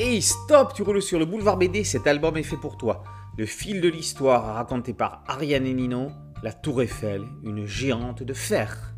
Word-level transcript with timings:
Hey 0.00 0.22
stop, 0.22 0.74
tu 0.74 0.82
roules 0.82 1.02
sur 1.02 1.18
le 1.18 1.24
boulevard 1.24 1.56
BD, 1.56 1.82
cet 1.82 2.06
album 2.06 2.36
est 2.36 2.44
fait 2.44 2.56
pour 2.56 2.76
toi. 2.76 3.02
Le 3.36 3.46
fil 3.46 3.80
de 3.80 3.88
l'histoire 3.88 4.54
raconté 4.54 4.92
par 4.92 5.24
Ariane 5.26 5.66
et 5.66 5.74
Nino, 5.74 6.12
la 6.44 6.52
Tour 6.52 6.82
Eiffel, 6.82 7.24
une 7.42 7.66
géante 7.66 8.22
de 8.22 8.32
fer. 8.32 8.94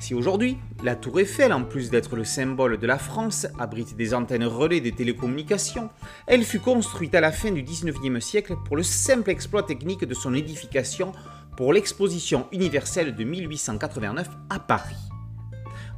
Si 0.00 0.14
aujourd'hui, 0.14 0.58
la 0.82 0.96
Tour 0.96 1.20
Eiffel, 1.20 1.52
en 1.52 1.62
plus 1.62 1.90
d'être 1.90 2.16
le 2.16 2.24
symbole 2.24 2.78
de 2.78 2.86
la 2.88 2.98
France, 2.98 3.46
abrite 3.56 3.94
des 3.94 4.14
antennes 4.14 4.42
relais 4.42 4.80
de 4.80 4.90
télécommunications, 4.90 5.90
elle 6.26 6.42
fut 6.42 6.58
construite 6.58 7.14
à 7.14 7.20
la 7.20 7.30
fin 7.30 7.52
du 7.52 7.62
19e 7.62 8.18
siècle 8.18 8.56
pour 8.64 8.76
le 8.76 8.82
simple 8.82 9.30
exploit 9.30 9.62
technique 9.62 10.04
de 10.04 10.14
son 10.14 10.34
édification 10.34 11.12
pour 11.56 11.72
l'exposition 11.72 12.48
universelle 12.50 13.14
de 13.14 13.22
1889 13.22 14.28
à 14.50 14.58
Paris. 14.58 14.96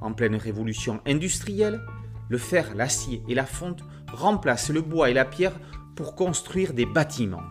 En 0.03 0.13
pleine 0.13 0.37
révolution 0.37 1.01
industrielle, 1.07 1.81
le 2.29 2.39
fer, 2.39 2.75
l'acier 2.75 3.23
et 3.29 3.35
la 3.35 3.47
fonte 3.47 3.83
remplacent 4.13 4.71
le 4.71 4.81
bois 4.81 5.11
et 5.11 5.15
la 5.15 5.25
pierre 5.25 5.59
pour 5.97 6.15
construire 6.15 6.73
des 6.73 6.87
bâtiments. 6.87 7.43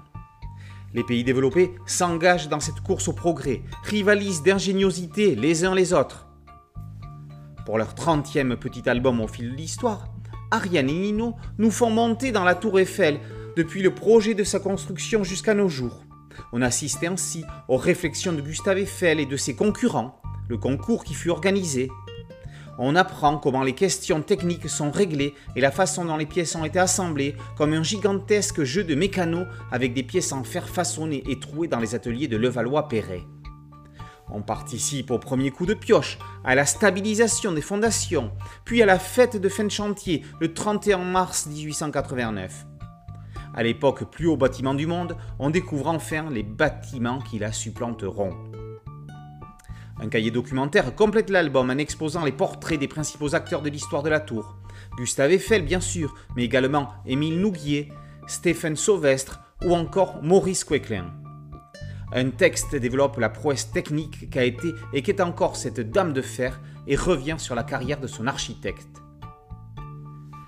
Les 0.94 1.03
pays 1.03 1.23
développés 1.23 1.76
s'engagent 1.86 2.48
dans 2.48 2.59
cette 2.59 2.81
course 2.81 3.08
au 3.08 3.13
progrès, 3.13 3.62
rivalisent 3.84 4.44
d'ingéniosité 4.44 5.36
les 5.36 5.66
uns 5.66 5.76
les 5.76 5.94
autres. 5.94 6.27
Pour 7.66 7.77
leur 7.77 7.94
30e 7.94 8.55
petit 8.55 8.88
album 8.88 9.20
au 9.20 9.27
fil 9.27 9.52
de 9.52 9.55
l'histoire, 9.55 10.08
Ariane 10.50 10.89
et 10.89 10.94
Nino 10.94 11.36
nous 11.58 11.72
font 11.72 11.89
monter 11.89 12.31
dans 12.31 12.45
la 12.45 12.55
tour 12.55 12.80
Eiffel 12.80 13.20
depuis 13.58 13.81
le 13.81 13.94
projet 13.94 14.34
de 14.34 14.45
sa 14.45 14.59
construction 14.59 15.23
jusqu'à 15.23 15.53
nos 15.53 15.67
jours. 15.67 16.03
On 16.53 16.62
assiste 16.62 17.03
ainsi 17.03 17.44
aux 17.67 17.78
réflexions 17.78 18.31
de 18.31 18.41
Gustave 18.41 18.78
Eiffel 18.78 19.20
et 19.20 19.25
de 19.25 19.36
ses 19.36 19.55
concurrents, 19.55 20.22
le 20.48 20.58
concours 20.58 21.03
qui 21.03 21.14
fut 21.14 21.30
organisé, 21.30 21.89
on 22.77 22.95
apprend 22.95 23.38
comment 23.38 23.63
les 23.63 23.73
questions 23.73 24.22
techniques 24.22 24.70
sont 24.70 24.92
réglées 24.92 25.33
et 25.56 25.61
la 25.61 25.72
façon 25.72 26.06
dont 26.06 26.17
les 26.17 26.25
pièces 26.25 26.56
ont 26.56 26.66
été 26.66 26.80
assemblées, 26.80 27.36
comme 27.58 27.73
un 27.73 27.83
gigantesque 27.83 28.64
jeu 28.64 28.83
de 28.83 28.95
mécano 28.95 29.45
avec 29.72 29.94
des 29.94 30.03
pièces 30.03 30.31
en 30.31 30.44
fer 30.44 30.70
façonnées 30.70 31.23
et 31.28 31.39
trouées 31.39 31.67
dans 31.67 31.80
les 31.80 31.95
ateliers 31.95 32.28
de 32.28 32.38
Levallois-Perret. 32.38 33.23
On 34.30 34.42
participe 34.42 35.11
au 35.11 35.20
premier 35.20 35.52
coup 35.52 35.66
de 35.66 35.73
pioche, 35.73 36.20
à 36.44 36.53
la 36.53 36.66
stabilisation 36.66 37.53
des 37.53 37.61
fondations, 37.61 38.31
puis 38.66 38.81
à 38.81 38.86
la 38.86 39.00
fête 39.00 39.38
de 39.38 39.50
fin 39.50 39.64
de 39.64 39.70
chantier 39.70 40.23
le 40.42 40.53
31 40.53 40.98
mars 40.98 41.48
1889. 41.48 42.66
À 43.55 43.64
l'époque 43.64 44.03
plus 44.11 44.28
haut 44.28 44.38
bâtiment 44.38 44.75
du 44.75 44.86
monde, 44.86 45.16
on 45.39 45.50
découvre 45.50 45.88
enfin 45.88 46.30
les 46.30 46.44
bâtiments 46.44 47.22
qui 47.22 47.39
la 47.39 47.52
supplanteront. 47.52 48.36
Un 50.00 50.09
cahier 50.09 50.30
documentaire 50.30 50.94
complète 50.94 51.30
l'album 51.30 51.70
en 51.70 51.78
exposant 51.78 52.23
les 52.23 52.31
portraits 52.31 52.80
des 52.80 52.88
principaux 52.88 53.34
acteurs 53.34 53.64
de 53.64 53.70
l'histoire 53.70 54.04
de 54.04 54.09
la 54.09 54.20
tour. 54.20 54.56
Gustave 54.98 55.31
Eiffel, 55.31 55.64
bien 55.64 55.80
sûr, 55.80 56.14
mais 56.36 56.44
également 56.44 56.89
Émile 57.06 57.39
Nouguier, 57.39 57.92
Stéphane 58.28 58.76
Sauvestre 58.76 59.39
ou 59.66 59.73
encore 59.73 60.22
Maurice 60.22 60.64
Quéclin. 60.64 61.12
Un 62.14 62.30
texte 62.30 62.76
développe 62.76 63.17
la 63.17 63.30
prouesse 63.30 63.72
technique 63.72 64.30
qu'a 64.30 64.44
été 64.44 64.73
et 64.94 65.02
qu'est 65.02 65.20
encore 65.20 65.56
cette 65.56 65.92
dame 65.92 66.14
de 66.14 66.22
fer 66.22 66.61
et 66.86 66.95
revient 66.95 67.36
sur 67.38 67.56
la 67.56 67.64
carrière 67.64 68.00
de 68.00 68.08
son 68.08 68.28
architecte. 68.28 69.02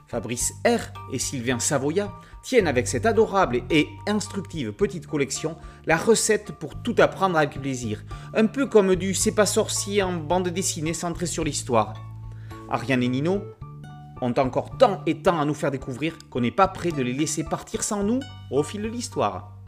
Fabrice 0.09 0.55
R 0.65 0.91
et 1.13 1.19
Sylvain 1.19 1.59
Savoya 1.59 2.11
tiennent 2.41 2.67
avec 2.67 2.87
cette 2.87 3.05
adorable 3.05 3.61
et 3.69 3.87
instructive 4.07 4.73
petite 4.73 5.05
collection 5.05 5.55
la 5.85 5.97
recette 5.97 6.51
pour 6.53 6.81
tout 6.81 6.95
apprendre 6.97 7.37
avec 7.37 7.61
plaisir, 7.61 8.03
un 8.33 8.47
peu 8.47 8.65
comme 8.65 8.95
du 8.95 9.13
C'est 9.13 9.35
pas 9.35 9.45
sorcier 9.45 10.01
en 10.01 10.13
bande 10.13 10.49
dessinée 10.49 10.95
centrée 10.95 11.27
sur 11.27 11.43
l'histoire. 11.43 11.93
Ariane 12.71 13.03
et 13.03 13.07
Nino 13.07 13.43
ont 14.21 14.33
encore 14.39 14.77
tant 14.79 15.03
et 15.05 15.21
tant 15.21 15.39
à 15.39 15.45
nous 15.45 15.53
faire 15.53 15.69
découvrir 15.69 16.17
qu'on 16.31 16.41
n'est 16.41 16.49
pas 16.49 16.67
prêt 16.67 16.91
de 16.91 17.03
les 17.03 17.13
laisser 17.13 17.43
partir 17.43 17.83
sans 17.83 18.03
nous 18.03 18.19
au 18.49 18.63
fil 18.63 18.81
de 18.81 18.87
l'histoire. 18.87 19.59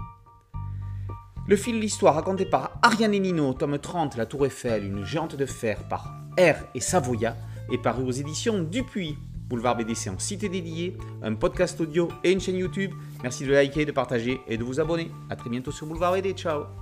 Le 1.47 1.55
fil 1.55 1.75
de 1.75 1.81
l'histoire 1.81 2.15
raconté 2.15 2.45
par 2.45 2.79
Ariane 2.81 3.13
et 3.13 3.19
Nino, 3.19 3.53
tome 3.53 3.77
30, 3.77 4.17
La 4.17 4.25
Tour 4.25 4.47
Eiffel, 4.47 4.85
une 4.85 5.05
géante 5.05 5.35
de 5.35 5.45
fer 5.45 5.87
par 5.87 6.15
R 6.35 6.65
et 6.73 6.79
Savoya, 6.79 7.35
est 7.71 7.77
paru 7.77 8.03
aux 8.03 8.11
éditions 8.11 8.63
Dupuis. 8.63 9.17
Boulevard 9.51 9.75
BD, 9.75 9.95
c'est 9.95 10.09
un 10.09 10.17
site 10.17 10.49
dédié, 10.49 10.95
un 11.21 11.35
podcast 11.35 11.81
audio 11.81 12.07
et 12.23 12.31
une 12.31 12.39
chaîne 12.39 12.55
YouTube. 12.55 12.93
Merci 13.21 13.45
de 13.45 13.51
liker, 13.51 13.83
de 13.83 13.91
partager 13.91 14.39
et 14.47 14.57
de 14.57 14.63
vous 14.63 14.79
abonner. 14.79 15.11
A 15.29 15.35
très 15.35 15.49
bientôt 15.49 15.71
sur 15.71 15.87
Boulevard 15.87 16.13
BD. 16.13 16.31
Ciao 16.31 16.80